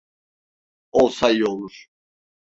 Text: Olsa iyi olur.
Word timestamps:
Olsa 0.91 1.29
iyi 1.31 1.45
olur. 1.45 1.85